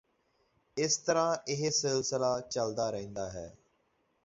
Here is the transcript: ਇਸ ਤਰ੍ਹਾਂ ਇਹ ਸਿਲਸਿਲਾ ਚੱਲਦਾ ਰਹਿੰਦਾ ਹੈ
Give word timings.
ਇਸ 0.77 0.97
ਤਰ੍ਹਾਂ 0.97 1.35
ਇਹ 1.47 1.69
ਸਿਲਸਿਲਾ 1.71 2.39
ਚੱਲਦਾ 2.41 2.89
ਰਹਿੰਦਾ 2.89 3.29
ਹੈ 3.29 3.47